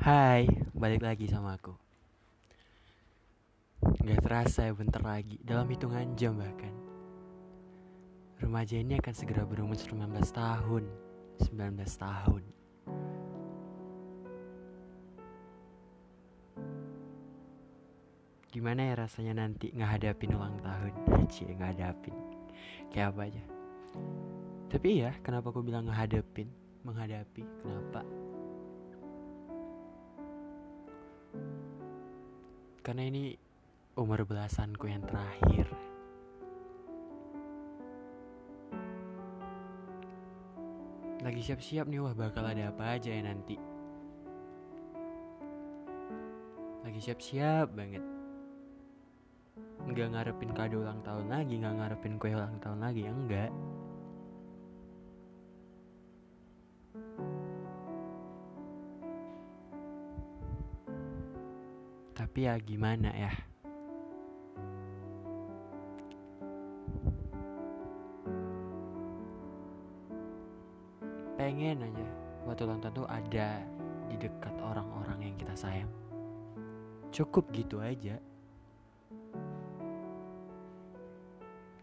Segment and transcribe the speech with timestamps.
[0.00, 1.76] Hai, balik lagi sama aku.
[4.00, 5.36] Gak terasa ya bentar lagi.
[5.44, 6.72] Dalam hitungan jam bahkan.
[8.40, 10.00] Remaja ini akan segera berumur 19
[10.32, 10.88] tahun.
[11.44, 12.42] 19 tahun.
[18.48, 20.92] Gimana ya rasanya nanti ngehadapin ulang tahun?
[21.32, 22.16] Cie ngehadapin.
[22.88, 23.42] Kayak apa aja?
[24.72, 26.48] Tapi ya kenapa aku bilang ngehadapin?
[26.82, 28.02] Menghadapi Kenapa
[32.82, 33.30] Karena ini
[33.94, 35.70] umur belasanku yang terakhir.
[41.22, 43.54] Lagi siap-siap nih, wah bakal ada apa aja ya nanti.
[46.82, 48.02] Lagi siap-siap banget.
[49.86, 53.50] Nggak ngarepin kado ulang tahun lagi, nggak ngarepin kue ulang tahun lagi, ya enggak.
[62.32, 63.28] Tapi ya gimana ya?
[71.36, 72.08] Pengen aja
[72.48, 73.60] waktu ulang tahun tuh ada
[74.08, 75.92] di dekat orang-orang yang kita sayang.
[77.12, 78.16] Cukup gitu aja.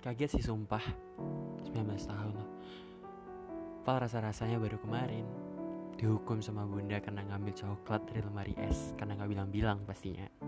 [0.00, 0.80] Kaget sih sumpah.
[1.68, 2.48] 19 tahun loh.
[3.84, 5.28] Rasa-rasanya baru kemarin
[5.98, 10.30] dihukum sama bunda karena ngambil coklat dari lemari es karena nggak bilang-bilang pastinya.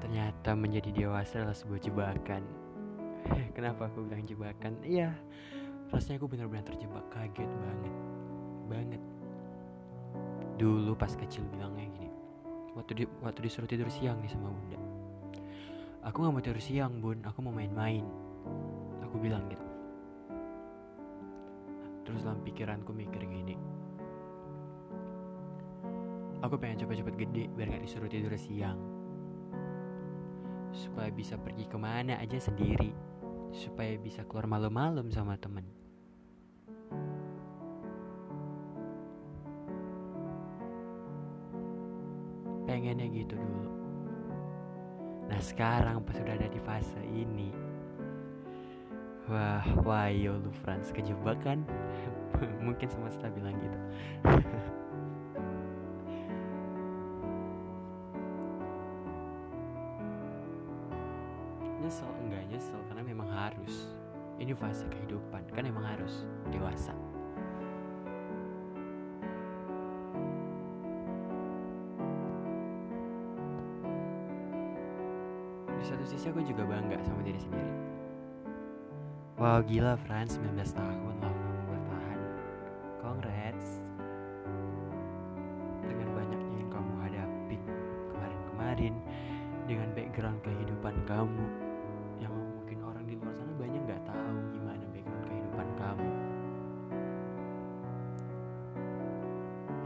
[0.00, 2.42] Ternyata menjadi dewasa adalah sebuah jebakan.
[3.56, 4.80] Kenapa aku bilang jebakan?
[4.82, 5.12] Iya
[5.92, 7.94] rasanya aku benar-benar terjebak kaget banget.
[8.72, 9.02] Banget.
[10.56, 12.08] Dulu pas kecil bilangnya gini
[12.72, 14.81] waktu di waktu disuruh tidur siang nih sama bunda
[16.02, 18.02] Aku gak mau tidur siang bun, aku mau main-main.
[19.06, 19.62] Aku bilang gitu.
[22.02, 23.54] Terus dalam pikiranku mikir gini.
[26.42, 28.82] Aku pengen cepet-cepet gede biar gak disuruh tidur siang.
[30.74, 32.90] Supaya bisa pergi ke mana aja sendiri.
[33.54, 35.70] Supaya bisa keluar malam-malam sama temen.
[42.66, 43.81] Pengennya gitu dulu
[45.32, 47.48] Nah sekarang pas sudah ada di fase ini
[49.32, 51.64] Wah, wah yo lu Frans kejebak kan?
[52.66, 53.78] Mungkin semesta bilang gitu.
[61.80, 63.88] Nyesel enggak nyesel karena memang harus.
[64.36, 66.92] Ini fase kehidupan kan emang harus dewasa
[75.82, 77.74] di satu sisi aku juga bangga sama diri sendiri.
[79.34, 82.20] Wow gila Frans 19 tahun loh kamu bertahan.
[83.02, 83.82] Congrats.
[85.82, 87.58] Dengan banyaknya yang kamu hadapi
[88.14, 88.94] kemarin-kemarin
[89.66, 91.44] dengan background kehidupan kamu
[92.22, 96.10] yang mungkin orang di luar sana banyak nggak tahu gimana background kehidupan kamu.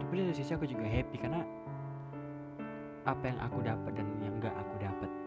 [0.04, 1.40] Tapi di satu sisi aku juga happy karena
[3.08, 5.25] apa yang aku dapat dan yang nggak aku dapat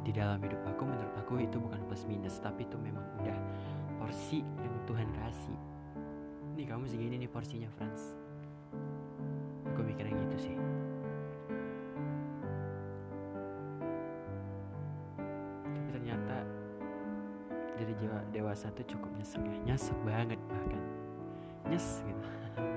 [0.00, 3.36] di dalam hidup aku menurut aku itu bukan plus minus tapi itu memang udah
[4.00, 5.58] porsi yang Tuhan kasih.
[6.56, 8.16] Nih kamu segini nih porsinya Franz
[9.80, 10.54] aku mikirnya gitu sih.
[15.64, 16.36] Tapi ternyata
[17.80, 17.92] jadi
[18.28, 19.56] dewasa tuh cukup nyesek ya.
[19.72, 20.82] Nyesek banget bahkan.
[21.72, 22.28] Nyes gitu.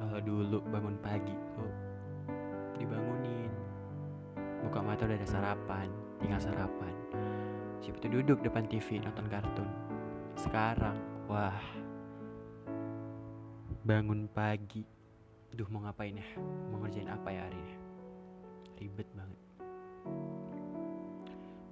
[0.00, 1.89] Kalau dulu bangun pagi tuh
[4.70, 5.90] buka mata udah ada sarapan
[6.22, 6.94] tinggal sarapan.
[7.82, 9.66] Siapa tuh duduk depan TV nonton kartun?
[10.38, 10.94] Sekarang
[11.26, 11.58] wah.
[13.82, 14.86] Bangun pagi.
[15.50, 16.28] Duh mau ngapain ya?
[16.70, 17.74] Mau ngerjain apa ya hari ini?
[18.78, 19.40] Ribet banget.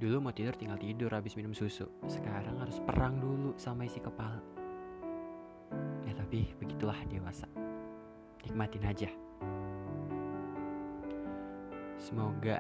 [0.03, 1.87] Dulu mau tidur tinggal tidur habis minum susu.
[2.11, 4.43] Sekarang harus perang dulu sama isi kepala.
[6.03, 7.47] Ya tapi begitulah dewasa.
[8.43, 9.11] Nikmatin aja.
[11.99, 12.59] Semoga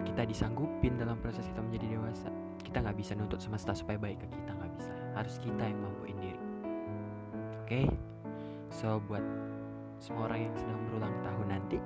[0.00, 2.28] kita disanggupin dalam proses kita menjadi dewasa.
[2.64, 4.92] Kita nggak bisa nuntut semesta supaya baik ke kita nggak bisa.
[5.12, 6.40] Harus kita yang mampuin diri.
[7.62, 7.86] Oke, okay?
[8.72, 9.22] so buat
[10.02, 11.78] semua orang yang sedang berulang tahun nanti,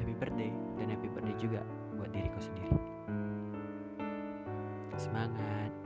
[0.00, 1.60] happy birthday dan happy birthday juga
[1.98, 2.76] buat diriku sendiri.
[4.94, 5.83] Semangat.